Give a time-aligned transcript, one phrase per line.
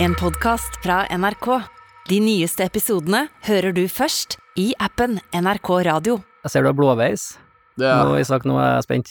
[0.00, 1.46] En podkast fra NRK.
[2.08, 6.20] De nyeste episodene hører du først i appen NRK Radio.
[6.46, 7.32] Jeg ser du har blåveis.
[7.78, 7.96] Ja.
[8.06, 9.10] Nå, Isak, nå er jeg spent.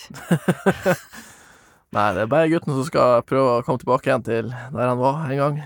[1.95, 4.99] Nei, det er bare gutten som skal prøve å komme tilbake igjen til der han
[5.01, 5.59] var en gang.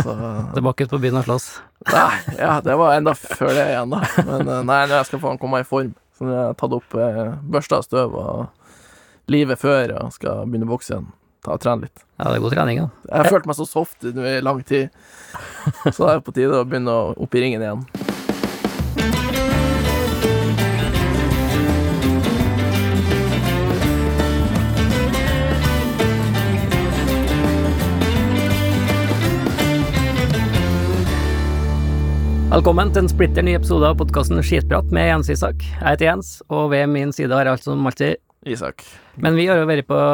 [0.00, 0.16] Så
[0.56, 1.46] Tilbake på byen og slåss.
[1.90, 4.02] Nei, ja, det var enda før det igjen, da.
[4.26, 5.94] Men eh, nei, nå skal faen komme i form.
[6.18, 7.22] Så nå har jeg tatt opp eh,
[7.54, 11.08] børsta støv og livet før og skal begynne å bokse igjen.
[11.46, 12.05] Ta og trene litt.
[12.16, 12.88] Ja, det er god trening, da.
[13.10, 14.88] Jeg har følt meg så soft nå i lang tid,
[15.92, 17.84] så det er på tide å begynne å opp i ringen igjen.
[32.56, 35.60] Velkommen til en splitter ny episode av podkasten Skitprat med Jens Isak.
[35.60, 38.16] Jeg heter Jens, og ved min side har jeg alt som alltid
[38.48, 38.88] Isak.
[39.20, 40.06] Men vi har jo vært på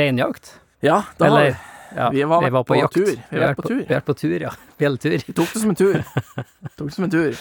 [0.00, 0.56] reinjakt.
[0.84, 1.56] Ja, da Eller,
[1.96, 2.22] ja, vi.
[2.28, 2.94] var, Vi var på, på jakt.
[2.94, 3.14] tur.
[3.30, 3.82] Vi har vært på tur.
[3.88, 4.50] Vi på tur, ja.
[4.78, 5.18] Fjelltur.
[5.26, 6.00] Vi tok det som en tur.
[6.76, 7.36] tok det som en tur.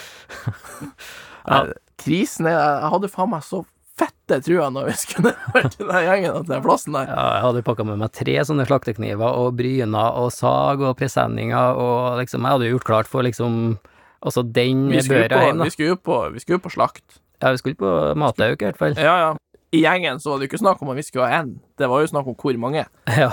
[1.46, 1.64] Ja.
[2.02, 3.64] Krisen er Jeg hadde faen meg så
[3.96, 7.08] fette trua når vi skulle vært i den gjengen til den plassen der.
[7.08, 11.80] Ja, jeg hadde pakka med meg tre sånne slaktekniver og bryner og sag og presenninger
[11.80, 13.78] og liksom Jeg hadde gjort klart for liksom
[14.26, 15.68] Altså den Vi børa hjem, da.
[15.68, 17.20] vi, skulle jo på, vi skulle på slakt.
[17.44, 18.96] Ja, vi skulle på matauk i hvert fall.
[18.98, 19.28] Ja, ja.
[19.76, 21.90] I gjengen så var det jo ikke snakk om at vi skulle ha én, det
[21.92, 22.86] var jo snakk om hvor mange.
[23.20, 23.30] Ja.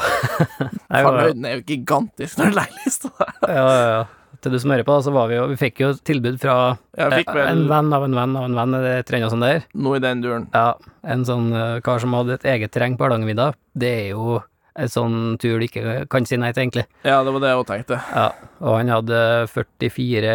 [0.90, 3.32] Fallhøyden er jo gigantisk når du legger lista der.
[3.48, 4.02] ja, ja, ja.
[4.42, 6.54] Til du som hører på, så var vi jo Vi fikk jo tilbud fra
[6.98, 7.12] vel...
[7.20, 9.46] eh, en venn av en venn av en venn, er det et eller annet sånt
[9.46, 9.66] der.
[9.86, 10.46] noe i den duren.
[10.56, 10.72] Ja,
[11.14, 13.52] en sånn eh, kar som hadde et eget terreng på Hardangervidda.
[13.78, 14.40] Det er jo
[14.72, 16.86] en sånn tur du ikke kan si nei til, egentlig.
[17.06, 18.00] Ja, det var det jeg òg tenkte.
[18.16, 18.26] Ja,
[18.64, 19.20] og han hadde
[19.52, 20.34] 44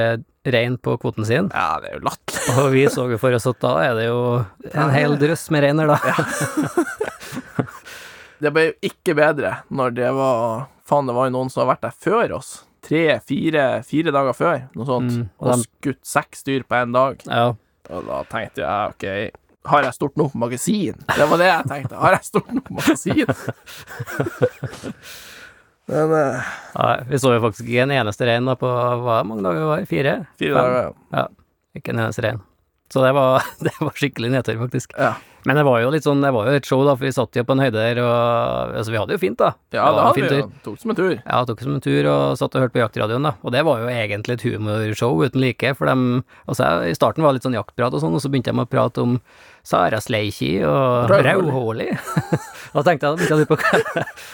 [0.54, 1.50] rein på kvoten sin.
[1.54, 2.28] Ja, det er jo latt.
[2.62, 4.20] Og vi så jo for oss at da er det jo
[4.72, 5.98] en hel drøss med reiner, da.
[6.04, 6.12] da.
[8.38, 11.72] Det ble jo ikke bedre når det var Faen, det var jo noen som har
[11.74, 12.50] vært der før oss.
[12.88, 15.12] Tre, fire, dager før, noe sånt.
[15.18, 17.14] Mm, og og skutt seks dyr på én dag.
[17.28, 17.48] Ja.
[17.92, 19.04] Og da tenkte jeg OK,
[19.68, 20.96] har jeg stort nok magasin?
[21.12, 21.96] Det var det jeg tenkte.
[22.00, 23.28] Har jeg stort nok magasin?
[25.88, 29.46] Men uh, Nei, vi så jo faktisk ikke en eneste rein da på hva mange
[29.46, 29.88] dager det var?
[29.90, 30.16] Fire?
[30.40, 30.76] fire Fem?
[30.76, 31.26] dager, Ja,
[31.80, 32.44] ikke en eneste rein.
[32.92, 34.96] Så det var, det var skikkelig nedtur, faktisk.
[35.00, 35.16] ja.
[35.48, 37.38] Men det var jo litt sånn, det var jo et show, da, for vi satt
[37.40, 39.54] jo på en høyde der, og altså, vi hadde jo fint, da.
[39.72, 40.48] Ja, det hadde vi jo.
[40.66, 41.14] Tok som en tur.
[41.14, 43.32] Ja, tok som en tur og satt og hørte på jaktradioen, da.
[43.48, 46.04] Og det var jo egentlig et humorshow uten like, for dem
[46.50, 48.66] Altså, jeg, i starten var det litt sånn jaktprat og sånn, og så begynte de
[48.66, 49.16] å prate om
[49.68, 51.90] Sarasleiki og Rauhåli.
[52.78, 53.58] Da tenkte jeg, begynte jeg på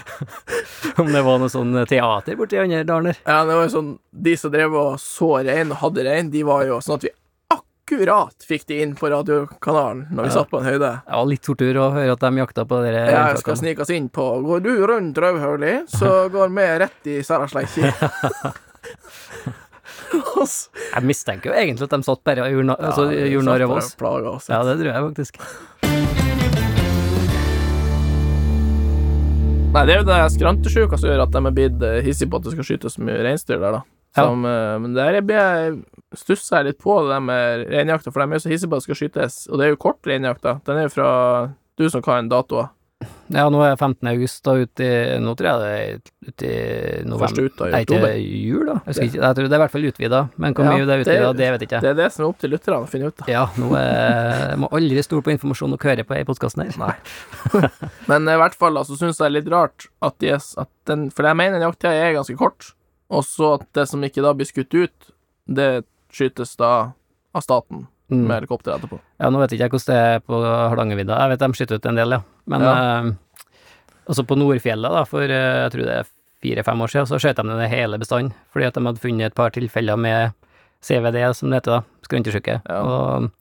[1.04, 3.20] Om det var noe sånn teater borti andre dalen der.
[3.30, 3.92] Ja, det var jo sånn
[4.26, 7.12] De som drev og så rein og hadde rein, de var jo sånn at vi
[7.54, 10.36] akkurat fikk de inn på radiokanalen når vi Ja.
[10.40, 10.92] satt på en høyde.
[11.06, 13.44] Det var litt tortur å høre at de jakta på dere Ja, reinflokkene.
[13.46, 17.94] skal snike oss inn på Går du rundt Rauhøli, så går vi rett i Sarasleiki.
[20.94, 23.76] Jeg mistenker jo egentlig at de satt bare og gjorde altså, Ja, gjorde narr av
[23.78, 23.94] oss.
[24.52, 25.40] Ja, det tror jeg faktisk.
[29.74, 32.38] Nei, det er jo det skrantesjuka som gjør at de er blitt eh, hissige på
[32.38, 33.82] at det skal skytes så mye reinsdyr der, da.
[34.14, 34.76] Som, ja.
[34.78, 35.78] men der er jeg
[36.14, 38.84] stusser jeg litt på det med reinjakta, for de er jo så hissige på at
[38.84, 39.38] det skal skytes.
[39.50, 40.60] Og det er jo kort reinjakta.
[40.68, 41.10] Den er jo fra
[41.82, 42.70] du som kan datoer.
[43.32, 44.04] Ja, nå er 15.
[44.12, 44.90] august, da ut i
[45.24, 46.56] Nå tror jeg det er ut i
[47.08, 47.22] november.
[47.24, 48.76] Første ut da i Nei, ikke jul, da?
[48.90, 50.96] Jeg, ikke, jeg tror det er i hvert fall utvida, men hvor Ja, mye det
[50.96, 51.82] er utvida, det, vet jeg ikke.
[51.86, 53.32] Det er det som er opp til lytterne å finne ut av.
[53.32, 56.76] Ja, nå er, må aldri stole på informasjon dere hører på i podkasten her.
[56.84, 57.64] Nei.
[58.12, 61.08] Men i hvert fall, altså, syns jeg det er litt rart at, de, at den
[61.16, 62.74] For jeg mener den jakttida er ganske kort,
[63.14, 65.12] og så at det som ikke da blir skutt ut,
[65.48, 65.72] det
[66.14, 66.74] skytes da
[67.34, 68.26] av staten Mm.
[68.28, 69.00] med helikopter etterpå.
[69.20, 71.20] Ja, nå vet ikke jeg hvordan det er på Hardangervidda.
[71.24, 72.20] Jeg vet de skyter ut en del, ja.
[72.52, 72.74] Men Ja.
[73.00, 73.12] eh,
[74.12, 76.10] også på Nordfjellet, da, for eh, jeg tror det er
[76.44, 79.36] fire-fem år siden, så skjøt de ned hele bestanden, fordi at de hadde funnet et
[79.36, 80.34] par tilfeller med
[80.84, 82.62] CVD, som det heter, da, skrantesjuke.
[82.68, 82.82] Ja.
[82.84, 83.32] Og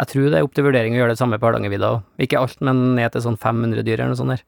[0.00, 2.02] jeg tror det er opp til vurdering å gjøre det samme på Hardangervidda òg.
[2.18, 4.42] Ikke alt, men ned til sånn 500 dyr eller noe sånt der.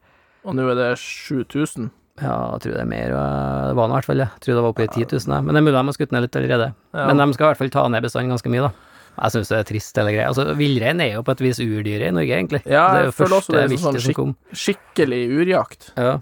[0.44, 1.90] Og nå er det 7000.
[2.20, 4.28] Ja, jeg tror det er mer, det var nå i hvert fall det.
[4.34, 5.44] Jeg tror det var oppe i 10 000, jeg.
[5.46, 6.74] men det er mulig de har skutt ned litt allerede.
[6.92, 7.06] Ja.
[7.06, 8.72] Men de skal i hvert fall ta ned bestanden ganske mye, da.
[9.12, 10.28] Jeg syns det er trist, hele greia.
[10.30, 12.62] Altså, villrein er jo på et vis urdyret i Norge, egentlig.
[12.64, 14.32] Ja, er jeg føler også det er sånn kom.
[14.56, 15.90] Skikkelig urjakt.
[15.98, 16.14] Ja.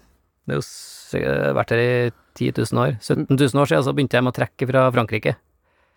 [0.50, 1.92] Det har jo vært her i
[2.40, 2.96] 10 000 år.
[2.98, 5.36] 17 000 år siden så begynte de å trekke fra Frankrike.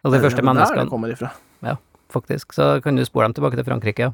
[0.03, 1.31] Og de Det er første der de menneskene, kommer ifra.
[2.13, 4.11] faktisk, så kan du spore dem tilbake til Frankrike, ja.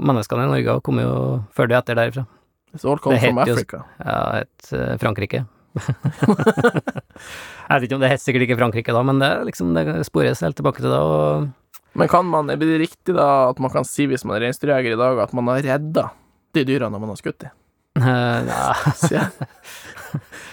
[0.00, 1.16] Menneskene i Norge kommer jo
[1.52, 2.24] før det etter derifra.
[2.72, 3.84] It's all comes from jo- Africa.
[3.98, 5.44] Ja, et eh, Frankrike.
[5.76, 9.84] jeg vet ikke om det het sikkert ikke Frankrike da, men det, er liksom, det
[10.08, 11.50] spores helt tilbake til da, og
[11.98, 14.94] Men kan man, er det riktig da at man kan si hvis man er reinsdyrjeger
[14.94, 16.10] i dag, at man har redda
[16.54, 17.50] de dyrene man har skutt i?
[17.98, 18.04] Eh,
[18.46, 19.48] nei, jeg.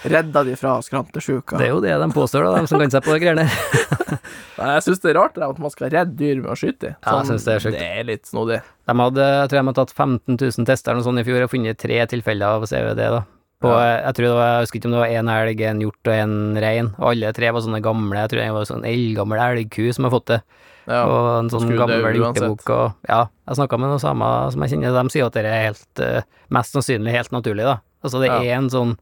[0.07, 1.57] Redda de fra skrantesjuka.
[1.57, 4.18] det er jo det de påstår, da, de som kan seg på de greiene der.
[4.57, 6.94] Jeg syns det er rart det at man skal redde dyr med å skyte i.
[6.95, 7.75] Ja, jeg synes det er sjukt.
[7.78, 8.56] Det er litt snodig.
[8.89, 11.45] De hadde, jeg tror de hadde tatt 15 000 tester eller noe sånt i fjor
[11.45, 13.19] og funnet tre tilfeller av CVD, da.
[13.62, 14.06] På, Ja.
[14.06, 16.13] Jeg tror det var, jeg husker ikke om det var én elg, en hjort og
[16.13, 16.89] en rein.
[17.00, 20.12] Og alle tre var sånne gamle, jeg tror det var sånn eldgammel elgku som har
[20.13, 20.42] fått det.
[20.88, 21.01] Ja.
[21.04, 22.69] Og en sånn gammel hjortebukk
[23.09, 26.00] Ja, jeg snakka med noen samer som jeg kjenner, de sier at det er helt
[26.00, 27.80] eh, Mest sannsynlig helt naturlig, da.
[28.06, 28.38] Altså det Ja.
[28.39, 28.98] er en sånn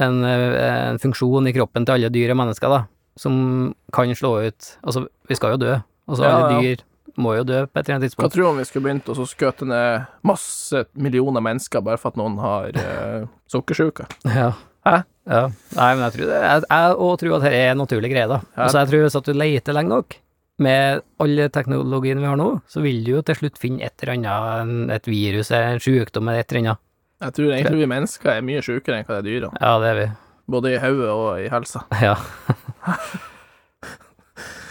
[0.00, 2.86] en, eh, en funksjon i kroppen til alle dyr og mennesker, da,
[3.16, 5.76] som kan slå ut Altså, vi skal jo dø.
[6.08, 6.76] Altså, alle dyr
[7.20, 9.26] må jo dø på et eller annet Hva tror du om vi skulle begynt å
[9.28, 14.08] skøte ned masse millioner mennesker bare for at noen har eh, sukkersjuke?
[14.28, 14.52] Ja.
[14.86, 15.00] Hæ?
[15.26, 15.42] Ja.
[15.74, 18.40] Nei, men jeg tror det Jeg, jeg tror at dette er en naturlig greie, da.
[18.54, 18.66] Ja.
[18.66, 20.18] Altså, jeg tror hvis at du leter lenge nok,
[20.62, 24.14] med all teknologien vi har nå, så vil du jo til slutt finne et eller
[24.16, 26.82] annet, et virus, en sykdom eller et eller annet.
[27.26, 29.52] Jeg tror egentlig vi mennesker er mye sjukere enn hva det er dyra.
[29.60, 30.08] Ja, det er vi.
[30.56, 31.84] Både i hodet og i helsa.
[32.00, 32.14] Ja.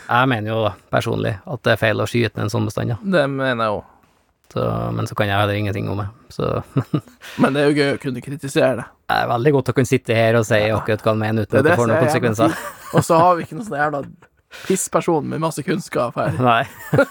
[0.08, 2.94] jeg mener jo da, personlig, at det er feil å skyte ned en sånn bestand,
[2.96, 2.98] ja.
[3.02, 3.84] Det mener jeg òg.
[4.96, 6.06] Men så kan jeg heller ingenting om det.
[6.32, 6.48] Så
[7.44, 8.86] Men det er jo gøy å kunne kritisere det.
[9.10, 11.58] det er veldig godt å kunne sitte her og si akkurat hva han mener, uten
[11.58, 12.56] Det at det får noen er konsekvenser.
[12.96, 14.04] Og så har vi ikke noen sånn jævla
[14.66, 16.38] pissperson med masse kunnskap her.
[16.50, 16.64] Nei.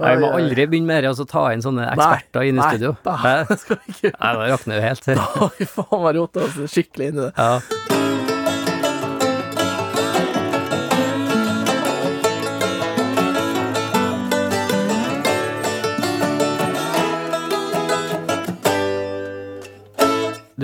[0.00, 2.62] Nei, vi må aldri begynne med det, og så ta inn sånne eksperter inn i
[2.62, 2.94] Nei, studio.
[3.04, 5.10] da skal vi ikke Nei, da rakner vi helt.
[5.12, 7.32] Da har vi faen meg rota oss skikkelig inn i det.
[7.36, 8.19] Ja.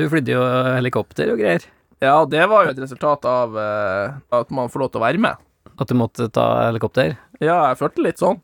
[0.07, 0.43] Du flydde jo
[0.77, 1.65] helikopter og greier.
[2.05, 5.23] Ja, det var jo et resultat av eh, at man får lov til å være
[5.25, 5.41] med.
[5.77, 7.17] At du måtte ta helikopter.
[7.43, 8.39] Ja, jeg følte litt sånn.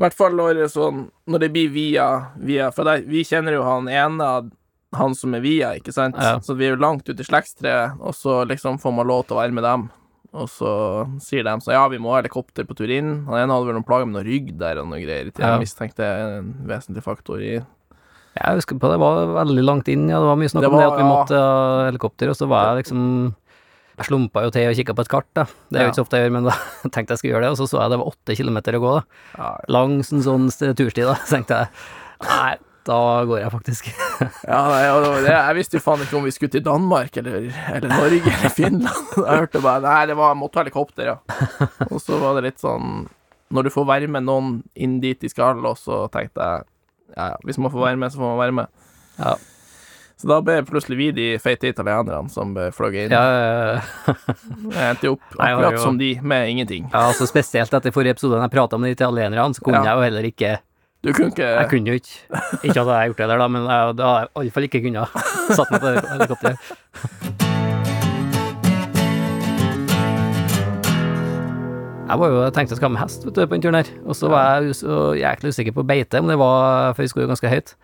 [0.00, 2.06] I hvert fall når, det sånn, når det blir via,
[2.40, 4.48] via For der, vi kjenner jo han ene av
[4.96, 6.16] han som er via, ikke sant?
[6.18, 6.38] Ja.
[6.42, 9.36] Så vi er jo langt ute i slektstreet, og så liksom får man lov til
[9.36, 9.84] å være med dem.
[10.34, 10.70] Og så
[11.22, 13.12] sier de så ja, vi må ha helikopter på tur inn.
[13.28, 15.28] Han ene hadde vel noen plager med noe rygg der og noe greier.
[15.30, 15.58] Jeg Ja.
[15.62, 17.58] mistenkte en vesentlig faktor i
[18.40, 20.20] Jeg husker på det var veldig langt inn, ja.
[20.22, 22.84] Det var mye snakk om det at vi måtte ha helikopter, og så var jeg
[22.86, 23.02] liksom
[24.00, 25.44] Jeg slumpa jo til og kikka på et kart, da.
[25.68, 26.54] Det er jo ikke så ofte jeg gjør, men da
[26.88, 28.94] tenkte jeg skulle gjøre det, og så så jeg det var åtte kilometer å gå,
[28.96, 29.50] da.
[29.76, 31.18] Langs en sånn st- tursti, da.
[31.26, 32.56] Så tenkte jeg nei,
[32.88, 32.96] da
[33.28, 33.90] går jeg faktisk.
[34.48, 34.80] ja nei,
[35.20, 35.34] det.
[35.36, 39.14] Jeg visste jo faen ikke om vi skulle til Danmark eller, eller Norge eller Finland.
[39.20, 41.68] Jeg hørte bare Nei, det var måtte ha helikopter, ja.
[41.90, 43.04] Og så var det litt sånn
[43.52, 46.64] Når du får være med noen inn dit de skal, og så tenkte jeg
[47.16, 48.66] ja, hvis man får være med, så får man være med.
[49.20, 49.34] Ja.
[50.20, 53.14] Så da ble plutselig vi de feite italienerne som fløy inn.
[53.14, 54.16] Ja, ja, ja.
[54.74, 56.90] Jeg endte jo opp akkurat som de, med ingenting.
[56.92, 59.96] ja, altså spesielt etter forrige episode, da jeg prata med de italienerne, så kunne jeg
[59.96, 60.58] jo heller ikke
[61.00, 63.48] Du kunne ikke Jeg kunne jo ikke Ikke at jeg har gjort det der, da,
[63.48, 65.22] men jeg, har jeg iallfall ikke kunnet
[65.56, 67.48] satt meg på helikopteret.
[72.10, 73.78] Jeg var jo, jeg tenkte jeg skulle ha med hest vet du, på den turen
[73.78, 77.10] her, og så var jeg så jæklig usikker på beite, om det var For vi
[77.12, 77.74] skulle jo ganske høyt.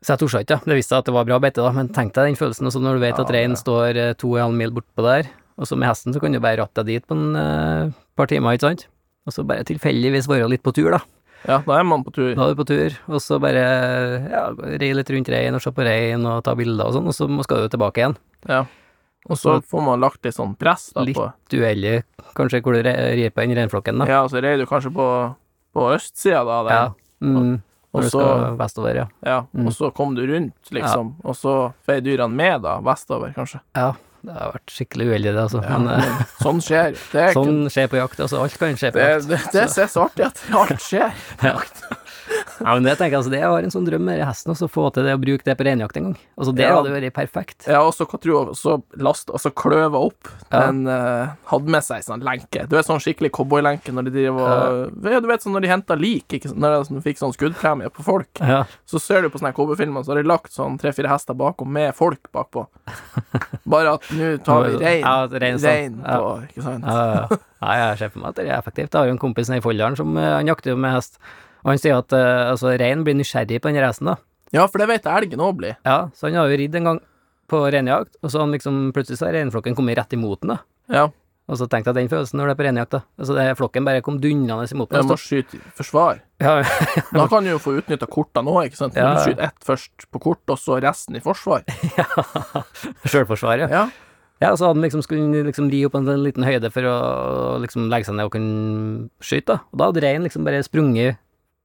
[0.00, 0.60] Så jeg torde ikke.
[0.64, 2.80] Det viste seg at det var bra beite, da, men tenk deg den følelsen også
[2.80, 5.28] når du vet at reinen står eh, to og en halv mil bortpå der,
[5.60, 8.30] og så med hesten så kan du bare ratte deg dit på en uh, par
[8.30, 8.86] timer, ikke sant?
[9.28, 11.02] Og så bare tilfeldigvis være litt på tur, da.
[11.44, 12.30] Ja, da er man på tur.
[12.36, 13.64] Da er du på tur, og så bare
[14.30, 14.46] ja,
[14.80, 17.28] rei litt rundt reinen og se på reinen og ta bilder og sånn, og så
[17.44, 18.16] skal du tilbake igjen.
[18.48, 18.64] Ja.
[19.28, 22.02] Og så får man lagt litt sånn press da Litt på dueller,
[22.34, 24.06] kanskje hvor du rir på den reinflokken, da.
[24.08, 25.06] Ja, så rei du kanskje på,
[25.76, 26.60] på østsida da.
[26.64, 26.72] Der.
[26.72, 26.92] Ja.
[27.20, 27.58] Mm,
[27.92, 28.22] Og så,
[28.56, 29.06] vestover, ja.
[29.26, 29.66] ja, Mm.
[29.66, 31.16] og så kom du rundt, liksom.
[31.24, 33.60] Og så fei dyrene med, da, vestover, kanskje.
[33.76, 35.62] Ja, det har vært skikkelig uheldig, det, altså.
[35.64, 36.96] Ja, Men eh, men sånn skjer.
[37.18, 38.40] Er sånn skjer på jakt, altså.
[38.44, 39.28] Alt kan skje på Det, jakt.
[39.28, 41.12] det, det det er så artig, at alt skjer.
[41.50, 41.56] Ja.
[42.64, 44.86] ja, men det tenker jeg, altså, det var en sånn drøm med hesten, også, få
[44.94, 46.16] til det å bruke det på reinjakt en gang.
[46.38, 46.74] Altså, det Ja.
[46.76, 47.66] hadde vært perfekt.
[47.68, 50.28] Ja, og så hva tror du, så last, altså kløva opp.
[50.50, 50.66] Ja.
[50.68, 52.66] Den uh, hadde med seg sånn lenke.
[52.68, 55.20] Du vet sånn skikkelig cowboylenke når de driver og ja.
[55.20, 58.30] Du vet sånn når de henta lik, ikke, når de fikk sånn skuddpremie på folk.
[58.44, 58.62] Ja.
[58.88, 61.94] Så ser du på sånne cowboyfilmer, så har de lagt sånn tre-fire hester bakom med
[61.96, 62.66] folk bakpå.
[63.70, 65.02] Bare at nå tar vi rein.
[65.04, 65.70] Ja, rein, sånn.
[65.70, 66.18] Rein Ja.
[66.20, 66.84] på, ikke sant.
[66.86, 67.38] Ja.
[67.60, 68.90] Jeg ser for meg at det er effektivt.
[68.94, 71.18] Jeg har jo en kompis nede i Folldalen som eh, han jakter med hest,
[71.62, 74.18] og han sier at uh, altså, reinen blir nysgjerrig på den racen, da.
[74.54, 75.78] Ja, for det vet jeg elgen òg blir.
[75.86, 77.00] Ja, så han har jo ridd en gang
[77.50, 80.62] på reinjakt, og så han liksom plutselig så har reinflokken kommet rett imot den, da.
[80.90, 81.08] Ja,
[81.50, 83.00] Og så tenkte jeg den følelsen når du er på reinjakt, da.
[83.18, 86.20] Altså, det, flokken bare kom dundrende imot jeg Du må skyte forsvar.
[86.38, 86.60] Ja,
[87.16, 88.98] Da kan du jo få utnytta kortene òg, ikke sant.
[88.98, 89.16] Ja.
[89.16, 91.66] du skyter ett først på kort, og så resten i forsvar.
[91.98, 92.06] ja.
[93.02, 93.70] Sjølforsvar, ja.
[93.70, 93.88] Ja.
[94.40, 96.94] Ja, så hadde han liksom skulle liksom ri opp en liten høyde for å
[97.60, 99.58] liksom legge seg ned og kunne skyte, da.
[99.68, 101.18] Og da hadde reinen liksom bare sprunget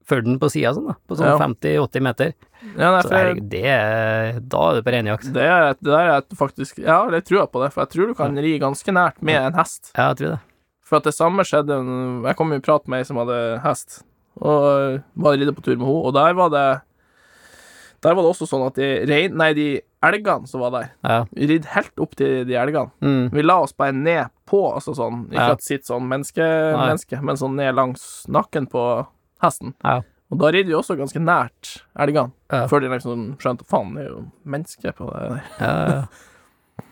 [0.05, 0.95] Førden på sida sånn, da.
[1.09, 1.37] På sånn Ja.
[1.41, 2.33] 50-80 meter.
[2.77, 5.31] Ja, nei, Så herregud, det er Da er du på reinjakt.
[5.33, 8.35] det, er, det er faktisk Ja, jeg tror på det, for jeg tror du kan
[8.37, 9.91] ri ganske nært med en hest.
[9.97, 10.39] Ja, jeg tror det.
[10.85, 11.79] For at det samme skjedde
[12.27, 14.03] Jeg kom i prat med ei som hadde hest,
[14.39, 16.81] og var ridde på tur med henne, og der var det
[18.03, 19.33] Der var det også sånn at de rein...
[19.33, 21.23] Nei, de elgene som var der, Ja.
[21.33, 22.91] vi ridde helt opp til de elgene.
[23.01, 23.31] Mm.
[23.33, 25.51] Vi la oss bare ned på, altså sånn Ikke Ja.
[25.55, 26.45] at sitt sånn menneske,
[26.77, 29.07] menneske, men sånn ned langs nakken på
[29.45, 29.73] hesten.
[29.83, 30.01] Ja.
[30.33, 32.65] Og da ridde vi også ganske nært elgene, Ja.
[32.67, 35.43] før de liksom skjønte faen, det er jo mennesker på det der.
[35.61, 36.05] Ja.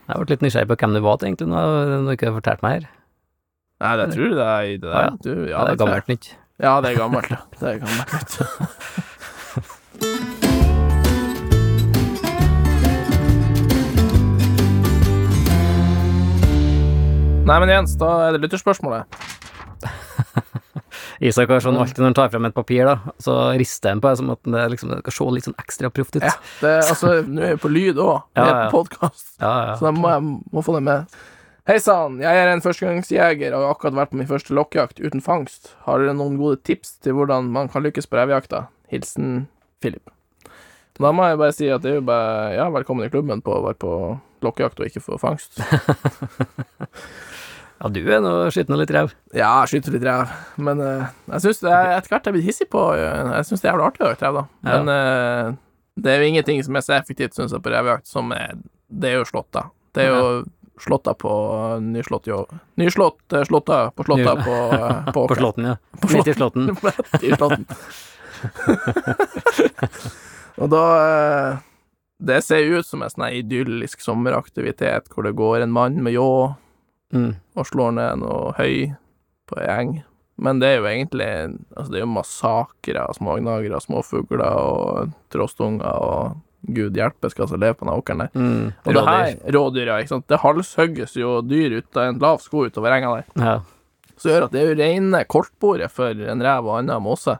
[0.07, 2.71] Jeg ble litt nysgjerrig på hvem du var, egentlig, når du ikke har fortalt meg
[2.77, 2.89] her.
[3.83, 5.09] Nei, det tror jeg det er i det der.
[5.23, 6.29] Du, Ja, det er gammelt nytt.
[6.61, 7.29] Ja, det er gammelt.
[7.33, 7.41] ja.
[7.59, 8.33] Det er gammelt nytt.
[17.43, 19.03] Nei, men Jens, da er det lytterspørsmålet.
[21.23, 24.11] Isak har sånn alltid når han tar frem et papir, da, så rister han på
[24.11, 26.25] det som at det, liksom, det skal se litt sånn ekstra proft ut.
[26.25, 28.25] Ja, det, altså, nå er vi på lyd òg.
[28.35, 28.57] Ja, ja.
[28.67, 29.53] på podkast, ja.
[29.69, 29.77] ja.
[29.79, 31.15] så da må, jeg må få det med.
[31.69, 35.23] Hei sann, jeg er en førstegangsjeger og har akkurat vært på min første lokkejakt uten
[35.23, 35.71] fangst.
[35.85, 38.65] Har dere noen gode tips til hvordan man kan lykkes på revejakta?
[38.91, 39.45] Hilsen
[39.79, 40.11] Philip.
[40.99, 43.55] Da må jeg bare si at det er jo bare Ja, velkommen i klubben på
[43.55, 43.93] å være på
[44.43, 45.55] lokkejakt og ikke få fangst.
[47.81, 49.11] ja, du er nå skytende litt ræv.
[49.35, 50.31] Ja, jeg og litt ræv.
[50.55, 53.63] men uh, jeg syns er etter hvert jeg er blitt hissig på eh, Jeg syns
[53.63, 54.43] det er jævlig artig å jakte ræv, da.
[54.63, 54.77] Ja.
[54.77, 55.53] Men eh,
[56.03, 58.55] det er jo ingenting som er så effektivt, syns jeg, på revejakt som er
[58.87, 59.67] Det er jo slåtta.
[59.93, 60.23] Det er jo
[60.81, 61.31] slåtta på
[61.83, 62.39] nyslått jo
[62.81, 65.77] Nyslått slåtta på slåtta Ny- på, eh, på På slåtten, ja.
[66.01, 66.75] På Midt i slåtten.
[67.21, 67.65] I slåtten.
[70.61, 71.57] Og da uh,
[72.19, 76.13] Det ser jo ut som en sånn idyllisk sommeraktivitet hvor det går en mann med
[76.15, 76.27] ljå
[77.13, 77.35] Mm.
[77.55, 78.93] og slår ned noe høy
[79.49, 79.91] på ei eng.
[80.41, 81.27] Men det er jo egentlig
[81.75, 87.59] Altså, det er jo massakre av smågnagere, småfugler og tråstunger og gud hjelpe skal altså
[87.59, 88.31] leve på den åkeren der.
[88.33, 88.67] Mm.
[88.85, 89.55] Og det her Rådyr.
[89.55, 90.27] Rådyr, ja, ikke sant.
[90.31, 93.25] Det halshugges jo dyr ut av en lav sko utover enga der.
[93.43, 93.55] Ja.
[94.17, 97.35] Så gjør at det er jo rene koltbordet for en rev og annen måse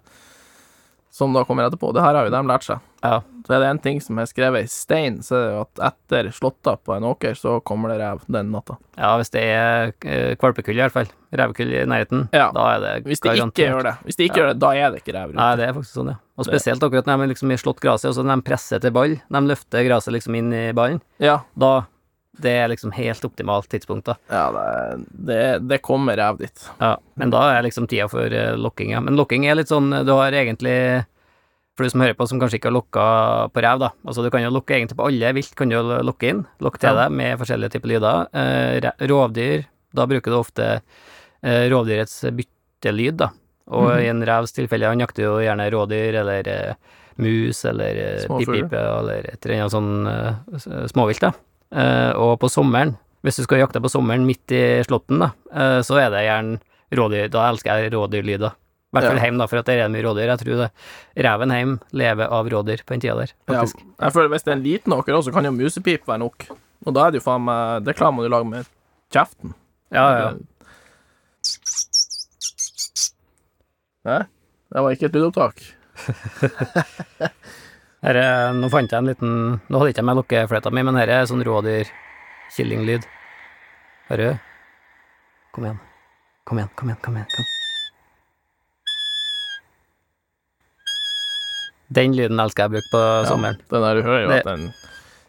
[1.13, 1.93] som da kommer etterpå.
[1.95, 2.81] Det her har jo de lært seg.
[3.03, 3.21] Ja.
[3.43, 5.81] Så er det en ting som er skrevet i stein, så er det jo at
[5.89, 8.77] etter slåtta på en åker, så kommer det rev den natta.
[8.95, 9.91] Ja, hvis det er
[10.39, 11.09] kvalpekull valpekull, i hvert fall.
[11.33, 12.27] Revekull i nærheten.
[12.31, 12.51] Ja.
[12.53, 14.43] Da er det Hvis de ikke gjør det, hvis de ikke Ja.
[14.43, 15.35] gjør det, da er det ikke rev rundt.
[15.35, 16.17] Nei, det er faktisk sånn, ja.
[16.37, 18.91] Og spesielt akkurat når de liksom har slått gresset, og så når de presser til
[18.91, 21.85] ball, de løfter gresset liksom inn i ballen, Ja, da
[22.41, 24.15] det er liksom helt optimalt tidspunkt, da.
[24.27, 26.69] ja det, det, det kommer rev dit.
[26.79, 28.99] Ja, men da er liksom tida for uh, lokking, ja.
[28.99, 31.05] Men lokking er litt sånn, du har egentlig
[31.75, 33.03] For du som hører på, som kanskje ikke har lokka
[33.53, 33.89] på rev, da.
[34.05, 36.43] Altså, du kan jo lokke egentlig på alle vilt, kan du jo lokke inn.
[36.61, 38.27] Lokke til deg med forskjellige typer lyder.
[38.33, 39.63] Eh, rovdyr,
[39.97, 40.67] da bruker du ofte
[41.43, 43.31] eh, rovdyrets byttelyd, da.
[43.73, 43.99] Og Mhm.
[44.03, 46.73] i en revs tilfelle, han jakter jo gjerne rådyr eller eh,
[47.17, 51.31] mus eller uh, pip-pipe eller et eller annet sånn eh, småvilt, da.
[51.73, 55.79] Eh, og på sommeren, hvis du skal jakte på sommeren midt i slåtten, da, eh,
[55.81, 56.59] så er det gjerne
[56.93, 57.29] rådyr.
[57.33, 58.51] Da elsker jeg rådyrlyder.
[58.93, 59.23] I hvert fall Ja.
[59.25, 60.29] heim, da, for at det er mye rådyr.
[60.29, 60.67] Jeg tror det.
[61.25, 63.81] Reven heim lever av rådyr på den tida der, Ja, faktisk.
[63.99, 66.45] jeg føler Hvis det er en liten åker også, så kan jo musepip være nok.
[66.85, 68.65] Og da er det jo faen meg Det klarer man jo å lage med
[69.11, 69.53] kjeften.
[69.91, 70.29] Ja, ja.
[74.05, 74.17] Hæ?
[74.73, 75.63] Det var ikke et lydopptak.
[78.03, 79.35] Her er, nå fant jeg en liten
[79.71, 83.05] Nå hadde ikke jeg med lukkefløyta mi, men her er sånn rådyr-killinglyd.
[84.09, 84.41] Hører du?
[85.55, 85.79] Kom igjen.
[86.43, 87.29] Kom igjen, kom igjen, kom igjen.
[87.37, 87.47] Kom.
[91.93, 93.59] Den lyden elsker jeg å bruke på sommeren.
[93.73, 94.65] Den der du hører jo at den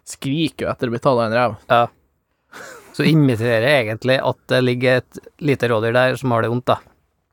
[0.08, 1.54] skriker etter å bli tatt av en rev.
[1.70, 1.84] Ja.
[2.94, 6.68] Så imiterer jeg egentlig at det ligger et lite rådyr der som har det vondt,
[6.70, 6.76] da.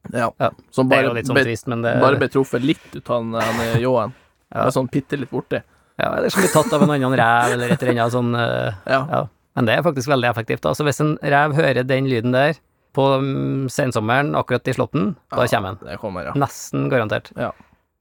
[0.09, 0.31] Ja.
[0.41, 0.49] Ja.
[0.73, 3.11] Som Det er bare, jo litt sånn trist, men det bare ble truffet litt ut
[3.11, 4.15] av den den ljåen.
[4.51, 4.65] Ja.
[4.73, 5.61] Sånn bitte litt borti.
[6.01, 8.73] Ja, eller som blir tatt av en annen rev, eller et eller annet sånn eh,
[8.89, 9.01] Ja.
[9.11, 9.21] Ja,
[9.55, 10.63] men det er faktisk veldig effektivt.
[10.65, 10.73] da.
[10.73, 12.55] Så hvis en rev hører den lyden der
[12.95, 15.91] på mm, sensommeren, akkurat i slåtten, da kommer den.
[15.91, 16.33] Det kommer, ja.
[16.35, 17.31] Nesten garantert.
[17.37, 17.51] Ja.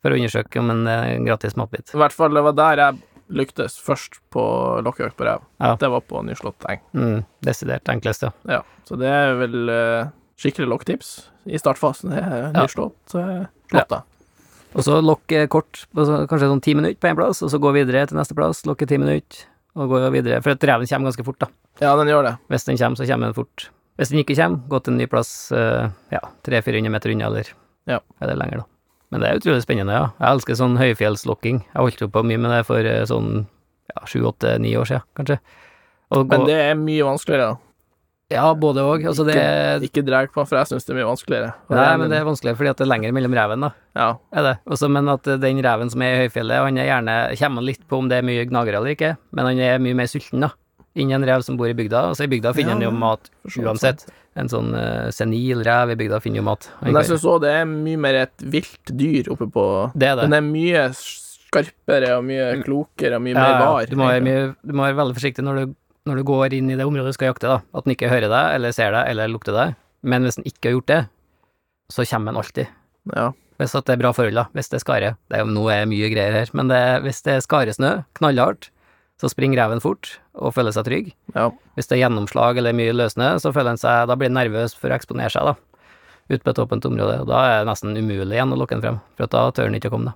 [0.01, 1.93] For å undersøke om en er gratis matbit.
[1.93, 3.01] I hvert fall, det var der jeg
[3.41, 4.43] lyktes først på
[4.85, 5.43] lokkejakt på rev.
[5.61, 5.75] Ja.
[5.81, 6.81] Det var på nyslått eng.
[6.97, 8.31] Mm, desidert enklest, ja.
[8.49, 8.63] Ja.
[8.89, 10.09] Så det er vel uh,
[10.41, 11.13] skikkelig lokktips
[11.51, 12.15] i startfasen.
[12.15, 14.03] Det er nyslått uh, slåtta.
[14.71, 18.05] Og så lokke kort, kanskje sånn ti minutter på én plass, og så gå videre
[18.07, 19.45] til neste plass, lokke ti minutter,
[19.79, 20.39] og gå videre.
[20.45, 21.51] For at reven kommer ganske fort, da.
[21.83, 21.95] Ja.
[21.99, 22.35] den gjør det.
[22.53, 23.69] Hvis den kommer, så kommer den fort.
[23.99, 27.51] Hvis den ikke kommer, gå til en ny plass, uh, ja, 300-400 meter unna, eller
[27.91, 27.99] Ja.
[28.23, 28.69] eller lenger, da.
[29.11, 30.11] Men det er utrolig spennende, ja.
[30.21, 31.65] Jeg elsker sånn høyfjellslokking.
[31.73, 33.33] Jeg holdt jo på mye med det for eh, sånn
[33.91, 35.41] ja, sju, åtte, ni år siden, kanskje.
[36.15, 37.49] Og Men det er mye vanskeligere.
[37.55, 37.67] da.
[38.31, 39.03] Ja, både òg.
[39.11, 41.49] Altså, det er Ikke dreg på, for jeg syns det er mye vanskeligere.
[41.75, 43.71] Nei, men det er vanskeligere fordi at det er lenger mellom reven, da.
[43.99, 44.09] Ja.
[44.31, 44.53] Er det.
[44.71, 47.99] Også, men at den reven som er i høyfjellet, han er gjerne Kommer litt på
[47.99, 50.53] om det er mye gnagere eller ikke, men han er mye mer sulten, da.
[50.95, 52.05] Innen en rev som bor i bygda.
[52.13, 53.51] Altså, i bygda finner Ja, han jo mat uansett.
[53.59, 54.07] så uansett.
[54.41, 56.71] En sånn uh, senil rev i bygda finner jo mat.
[56.81, 60.19] Men jeg syns òg det er mye mer et vilt dyr oppe på det er
[60.19, 60.29] det.
[60.29, 60.87] Den er mye
[61.51, 63.91] skarpere og mye klokere og mye mer var.
[63.91, 65.77] Du må, være mye, du må være veldig forsiktig når du,
[66.09, 67.61] når du går inn i det området du skal jakte, da.
[67.77, 69.79] At den ikke hører deg, eller ser deg, eller lukter deg.
[70.07, 71.01] Men hvis den ikke har gjort det,
[71.91, 72.77] så kommer den alltid.
[73.13, 73.31] Ja.
[73.61, 74.47] Hvis det er bra forhold, da.
[74.57, 75.15] Hvis det er skare.
[75.29, 78.71] Det er jo, nå er mye greier her, men det, hvis det er skaresnø, knallhardt,
[79.21, 81.13] så springer reven fort og føler seg trygg.
[81.35, 81.51] ja.
[81.77, 84.75] Hvis det er gjennomslag eller mye løssnø, så føler den seg Da blir den nervøs
[84.75, 85.55] for å eksponere seg, da.
[86.31, 87.21] ute på et åpent område.
[87.21, 89.75] Og da er det nesten umulig igjen å lokke den frem, for da tør den
[89.81, 90.15] ikke å komme, da.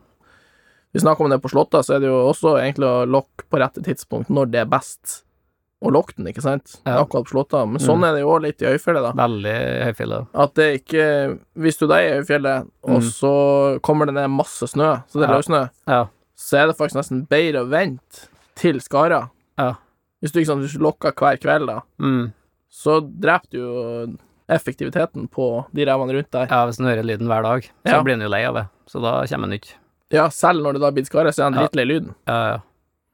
[0.95, 3.59] Vi snakker om det på slottet, så er det jo også egentlig å lokke på
[3.59, 5.25] rette tidspunkt når det er best
[5.83, 6.77] å lokke den, ikke sant?
[6.87, 7.01] Ja.
[7.03, 7.67] Akkurat på slottet.
[7.69, 8.05] Men sånn Mm.
[8.09, 9.27] er det jo òg litt i høyfjellet, da.
[9.27, 9.57] Veldig
[9.89, 10.27] høyfjellet.
[10.35, 13.11] At det ikke Hvis du da er i høyfjellet, og Mm.
[13.11, 15.39] så kommer det ned masse snø, så det er Ja.
[15.41, 16.07] løssnø, Ja.
[16.39, 19.31] så er det faktisk nesten bedre å vente til skara.
[19.59, 19.75] Ja.
[20.23, 22.33] Hvis du sant, du lokker hver kveld, da, Mm.
[22.71, 24.17] så dreper du jo
[24.49, 26.47] effektiviteten på de revene rundt der.
[26.51, 28.03] Ja, hvis en hører lyden hver dag, så Ja.
[28.03, 28.67] blir en jo lei av det.
[28.87, 29.75] Så da kommer en ikke.
[30.11, 31.67] Ja, selv når det da blir skare, så er en Ja.
[31.67, 32.15] dritlei lyden.
[32.29, 32.59] Ja, ja.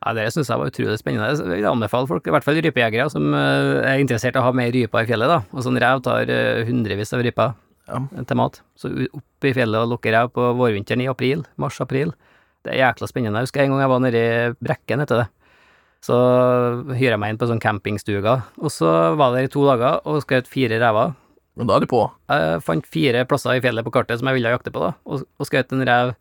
[0.07, 1.37] Ja, det syns jeg var utrolig spennende.
[1.37, 4.53] Jeg vil anbefale folk, i hvert fall rypejegere, som eh, er interessert i å ha
[4.53, 5.43] mer ryper i fjellet, da.
[5.53, 7.55] Og sånn rev tar eh, hundrevis av ryper
[7.87, 7.99] Ja.
[8.25, 8.61] til mat.
[8.79, 12.15] Så opp i fjellet og lukke rev på vårvinteren i april, mars-april.
[12.65, 13.41] Det er jækla spennende.
[13.41, 15.29] Jeg husker en gang jeg var nede i Brekken, heter det.
[16.05, 16.17] Så
[16.97, 18.89] hyrer jeg meg inn på sånn campingstuga, og så
[19.21, 21.13] var jeg der i to dager og skjøt fire rever.
[21.59, 22.01] Men da er de på.
[22.31, 25.27] Jeg fant fire plasser i fjellet på kartet som jeg ville jakte på, da, og,
[25.37, 26.15] og skjøt en rev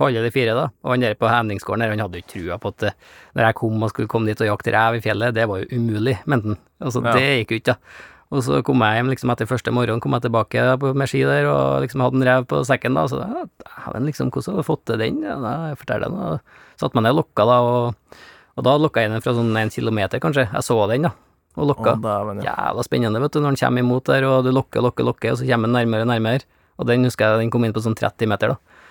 [0.00, 0.64] på alle de fire, da.
[0.82, 2.94] Og han der på hemningsgården der, han hadde jo ikke trua på at eh,
[3.36, 5.76] når jeg kom og skulle komme dit og jakte rev i fjellet, det var jo
[5.76, 6.58] umulig, mente han.
[6.80, 7.12] Altså, Ja.
[7.18, 8.08] det gikk jo ikke, da.
[8.30, 11.48] Og så kom jeg hjem liksom etter første morgen, kom jeg tilbake med ski der,
[11.50, 14.68] og liksom hadde en rev på sekken, da, så ja, dæven, liksom, hvordan har du
[14.68, 15.18] fått til den?
[15.26, 18.20] Ja, da, jeg forteller den, og satte meg ned og lokka, da, og,
[18.54, 20.46] og da lokka jeg den fra sånn en kilometer, kanskje.
[20.46, 21.12] Jeg så den, da,
[21.58, 21.96] og lokka.
[21.96, 22.54] Å, dæven, ja.
[22.54, 25.42] Jævla spennende, vet du, når den kommer imot der, og du lokker, lokker, lokker, og
[25.42, 26.46] så kommer den nærmere og nærmere.
[26.78, 28.86] Og den husker jeg den kom inn på sånn 30 meter, da.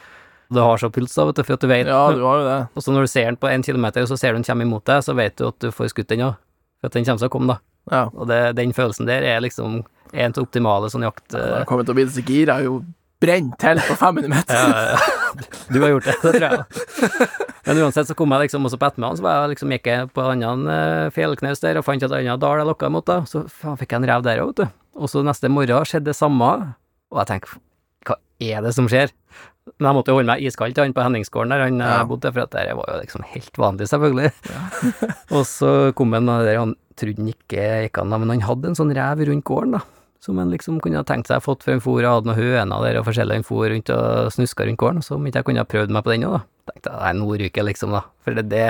[0.52, 2.46] Du har så puls, da, vet du, for at du vet ja, du har jo
[2.48, 2.60] det.
[2.74, 4.68] Og så når du ser den på en kilometer, og så ser du den kommer
[4.68, 6.40] imot deg, så vet du at du får skutt den òg.
[6.82, 7.69] For at den kommer til å komme, da.
[7.90, 8.06] Ja.
[8.14, 11.28] Og det, den følelsen der er liksom en til optimale sånn jakt...
[11.34, 12.80] Jeg eh, har kommet til å bli så gira, har jo
[13.20, 14.56] brent til på 500 meter.
[14.56, 15.46] ja, ja, ja.
[15.70, 17.30] Du har gjort det, det tror jeg.
[17.68, 20.10] Men uansett så kom jeg liksom også på ettermiddagen, så var jeg liksom gikk jeg
[20.16, 23.22] på en annen eh, fjellknaus der og fant et annet dal jeg lokka mot, da.
[23.30, 24.78] Så faen fikk jeg en rev der òg, vet du.
[25.00, 26.50] Og så neste morgen skjedde det samme,
[27.14, 27.60] og jeg tenker
[28.08, 29.14] hva er det som skjer?
[29.78, 32.04] Men jeg måtte jo holde meg iskald til han på Henningsgården der han eh, Ja.
[32.10, 34.32] bodde, for at det var jo liksom helt vanlig, selvfølgelig.
[35.36, 38.78] og så kom han der, han trodde han ikke gikk an, men han hadde en
[38.80, 39.84] sånn rev rundt gården, da.
[40.20, 42.82] Som han liksom kunne ha tenkt seg fått for han for og hadde noen høner
[42.84, 45.64] der og forskjellig han for rundt og snuska rundt gården, så om ikke jeg kunne
[45.64, 46.42] ha prøvd meg på den òg, da.
[46.74, 48.02] Tenkte jeg nei, nå ryker jeg liksom, da.
[48.26, 48.66] For det er det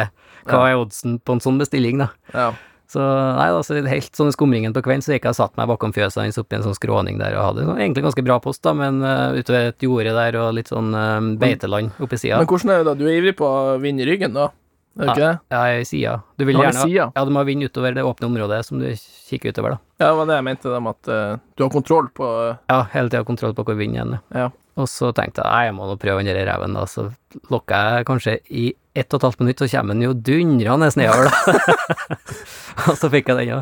[0.49, 2.12] Hva er oddsen på en sånn bestilling, da?
[2.35, 2.51] Ja.
[2.89, 3.02] Så
[3.38, 5.69] nei, da, så helt sånn i skumringen på kvelden, så gikk jeg og satte meg
[5.69, 8.63] bakom fjøset hans oppi en sånn skråning der, og hadde sånn, egentlig ganske bra post,
[8.65, 12.39] da, men uh, utover et jorde der og litt sånn uh, beiteland oppi sida.
[12.41, 12.95] Men hvordan er det da?
[12.97, 14.49] Du er ivrig på å vinne i ryggen, da?
[14.97, 15.36] Er du ikke det?
[15.54, 16.15] Ja, i sida.
[16.36, 19.54] Du vil gjerne ha Ja, du må vinne utover det åpne området som du kikker
[19.54, 19.82] utover, da.
[20.02, 22.32] Ja, det var det jeg mente, da, med at uh, du har kontroll på
[22.71, 24.25] Ja, hele tida kontroll på hvor vinden er.
[24.34, 24.49] Ja.
[24.80, 26.86] Og så tenkte jeg jeg må nå prøve den reven, da.
[26.88, 27.10] Så
[27.52, 28.65] lokker jeg kanskje i
[28.98, 32.18] ett og et halvt minutt, så kommer den jo dundrende nedover, da.
[32.88, 33.62] og så fikk jeg den, ja.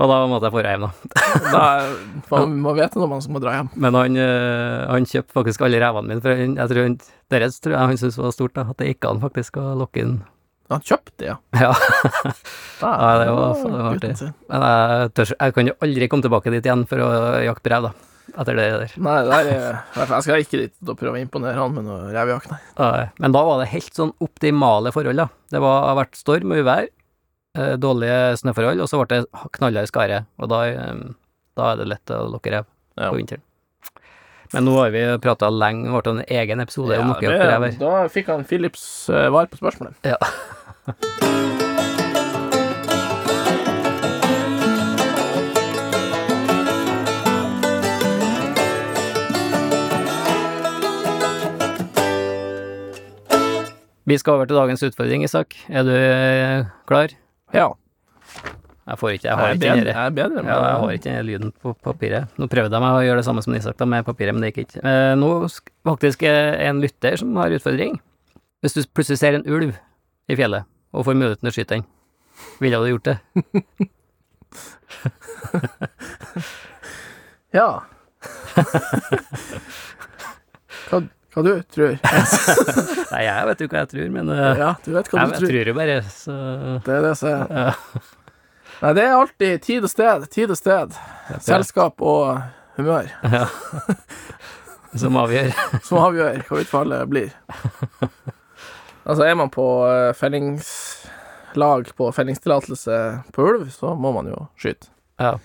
[0.00, 0.92] Og da måtte jeg dra hjem, da.
[1.52, 1.64] Da
[2.30, 3.72] man må vite når man må dra hjem.
[3.84, 6.94] Men han, eh, han kjøpte faktisk alle revene mine, for han, jeg tror han,
[7.34, 8.68] deres tror jeg han syntes var stort, da.
[8.72, 10.14] At det gikk an faktisk å lokke inn.
[10.72, 11.36] Han kjøpte ja.
[11.66, 11.74] Ja.
[12.80, 14.14] Da, Ja, det var faen meg artig.
[14.48, 17.10] Men jeg, tør, jeg kan jo aldri komme tilbake dit igjen for å
[17.44, 18.11] jakte rev, da.
[18.32, 18.92] Etter det der.
[19.04, 21.84] Nei, det der er i Jeg skal ikke dit og prøve å imponere han med
[21.84, 22.58] noe revejakt, nei.
[22.78, 25.26] Ja, Men da var det helt sånn optimale forhold, da.
[25.52, 26.88] Det var, har vært storm og uvær,
[27.58, 30.22] eh, dårlige snøforhold, og så ble det knallhard skare.
[30.40, 31.02] Og da, eh,
[31.60, 32.64] da er det lett å lokke rev
[32.96, 33.10] Ja.
[33.10, 33.42] på vinteren.
[34.52, 37.78] Men nå har vi prata lenge, det ble en egen episode om Ja, rev her.
[37.80, 39.94] da fikk han Philips eh, svar på spørsmålet.
[40.04, 40.16] Ja.
[54.12, 55.54] Vi skal over til dagens utfordring, Isak.
[55.72, 57.14] Er du eh, klar?
[57.56, 57.70] Ja.
[58.82, 61.26] Jeg får ikke, jeg har ikke den jeg er bedre ja, jeg har ikke den
[61.28, 62.34] lyden på papiret.
[62.36, 64.50] Nå prøvde jeg meg å gjøre det samme som Isak da, med papiret, men det
[64.50, 64.82] gikk ikke.
[64.84, 65.30] Eh, nå
[65.88, 67.96] faktisk er en lytter som har utfordring.
[68.60, 69.72] Hvis du plutselig ser en ulv
[70.28, 71.88] i fjellet, og får muligheten til å skyte den,
[72.60, 73.16] ville du gjort det?
[77.52, 77.82] Ja.
[81.32, 81.94] hva, du tror?
[83.12, 85.32] Nei, jeg vet jo hva jeg tror, men eh, Ja, du vet hva jeg, du
[85.32, 85.52] jeg tror.
[85.52, 86.34] tror jo bare, så
[86.84, 88.02] Det er det som er ja.
[88.82, 90.24] Nei, det er alltid tid og sted.
[90.34, 90.96] Tid og sted.
[91.46, 92.40] Selskap og
[92.74, 93.44] humør ja.
[94.98, 95.52] Som avgjør.
[95.86, 97.30] som avgjør hva utfallet blir.
[99.06, 102.98] Altså, er man på eh, fellingslag på fellingstillatelse
[103.32, 104.90] på ulv, så må man jo skyte.
[105.22, 105.36] Ja.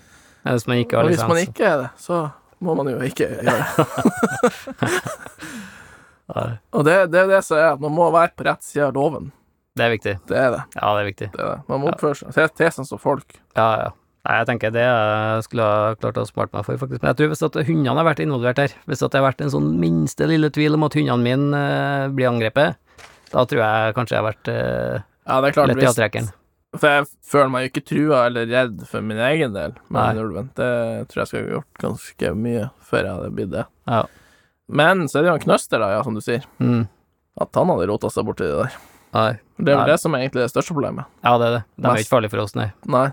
[0.48, 2.20] Hvis man ikke har Og hvis man ikke er det, så
[2.60, 3.62] må man jo ikke gjøre det.
[6.36, 8.84] Nei, Og det, det er det som er at man må være på rett side
[8.90, 9.30] av loven.
[9.78, 10.12] Det er viktig.
[10.28, 10.60] Det er det.
[10.74, 11.28] Ja, det er viktig.
[11.32, 11.60] det, er det.
[11.70, 13.36] Man må oppføre seg til sånn som folk.
[13.56, 13.88] Ja, ja.
[14.26, 17.00] Nei, jeg tenker det jeg skulle ha klart å spart meg for, faktisk.
[17.00, 19.44] Men jeg tror hvis at hundene har vært involvert her, hvis at det har vært
[19.46, 22.76] en sånn minste lille tvil om at hundene mine eh, blir angrepet,
[23.32, 24.98] da tror jeg kanskje jeg har vært eh,
[25.30, 25.70] Ja, det er klart.
[25.72, 26.28] lett i avtrekkeren.
[26.76, 30.26] for jeg føler meg jo ikke trua eller redd for min egen del med den
[30.26, 30.50] ulven.
[30.58, 30.68] Det
[31.08, 33.64] tror jeg skulle ha gjort ganske mye før jeg hadde blitt det.
[33.88, 34.02] Ja.
[34.68, 36.44] Men så er det jo en knøster, da, ja, som du sier.
[36.60, 36.88] Mm.
[37.40, 38.72] At han hadde rota seg borti det der.
[39.14, 39.30] Nei.
[39.58, 39.86] Det er vel Nei.
[39.88, 41.06] det som er egentlig det største problemet.
[41.24, 41.64] Ja, det er det.
[41.78, 42.68] De er Mest- ikke farlige for oss, nei.
[42.86, 43.06] Nei.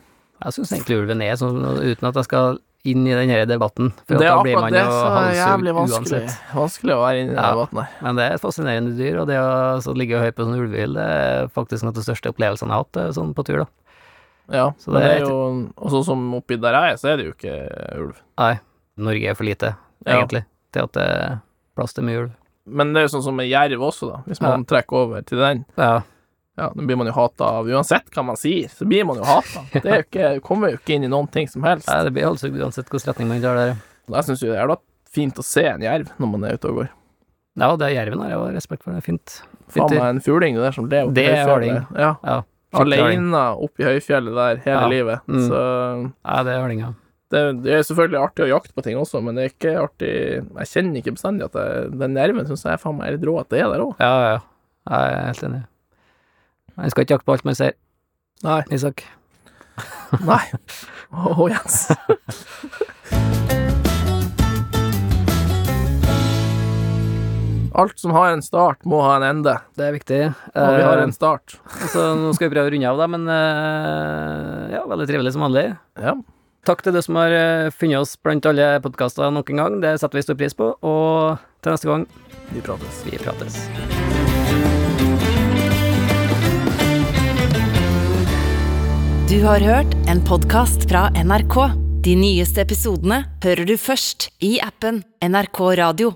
[0.43, 3.93] Jeg syns egentlig ulven er sånn, uten at jeg skal inn i den her debatten,
[4.05, 6.19] for det er da blir akkurat man det jo som er jævlig halshugd vanskelig.
[6.21, 6.53] uansett.
[6.53, 7.51] Vanskelig å være inne i den Ja.
[7.55, 7.89] debatten her.
[8.01, 10.59] Men det er et fascinerende dyr, og det å så ligge og høre på sånn
[10.59, 13.45] ulvehyl, det er faktisk noe av de største opplevelsene jeg har hatt eh, sånn på
[13.45, 13.67] tur, da.
[14.53, 16.97] Ja, Så men det det er er jo Og sånn som oppi der jeg er,
[17.01, 18.15] så er det jo ikke ulv.
[18.37, 18.59] Nei,
[18.97, 20.19] Norge er for lite, Ja.
[20.21, 21.37] egentlig, til at det er
[21.77, 22.33] plass til mye ulv.
[22.65, 24.19] Men det er jo sånn som med jerv også, da.
[24.25, 26.01] Hvis man trekker over til den, Ja,
[26.55, 29.25] ja, da blir man jo hata av Uansett hva man sier, så blir man jo
[29.27, 29.65] hata.
[29.73, 31.89] Det er jo ikke, kommer jo ikke inn i noen ting som helst.
[31.91, 33.73] Nei, det blir altså uansett hvilken retning man drar der.
[34.15, 34.77] Jeg syns jo det er da
[35.15, 36.89] fint å se en jerv når man er ute og går.
[37.59, 39.37] Ja, det er jerven har jeg har respekt for, det er fint.
[39.75, 41.93] Faen meg en fugling, det der som lever Det er høyfjellet.
[41.99, 42.11] Ja.
[42.23, 42.39] Ja.
[42.75, 44.89] Alene oppe i høyfjellet der hele Ja.
[44.91, 45.27] livet.
[45.27, 45.45] Mm.
[45.47, 45.59] Så
[46.25, 46.93] Ja, det er hardinga.
[47.35, 50.11] Det, det er selvfølgelig artig å jakte på ting også, men det er ikke artig
[50.15, 51.67] Jeg kjenner ikke bestandig at det,
[51.99, 53.95] den nerven syns jeg er faen meg litt rå at det er der òg.
[53.99, 54.41] Ja, ja, ja.
[54.85, 55.61] Jeg er helt enig.
[56.75, 57.77] Man skal ikke jakte på alt man ser,
[58.45, 58.59] Nei.
[58.75, 59.05] Isak.
[60.29, 60.41] Nei.
[61.15, 61.85] Å, Jens.
[67.75, 69.57] Alt som har en start, må ha en ende.
[69.75, 70.19] Det er viktig.
[70.55, 71.57] Og vi har Eh, en start.
[71.91, 75.43] Så nå skal vi prøve å runde av, da, men eh, ja, veldig trivelig som
[75.43, 75.65] vanlig.
[75.99, 76.15] Ja.
[76.65, 79.77] Takk til du som har eh, funnet oss blant alle podkaster nok en gang.
[79.83, 80.71] Det setter vi stor pris på.
[80.81, 82.07] Og til neste gang,
[82.53, 83.03] Vi prates.
[83.05, 84.65] vi prates.
[89.29, 91.55] Du har hørt en podkast fra NRK.
[92.05, 96.13] De nyeste episodene hører du først i appen NRK Radio.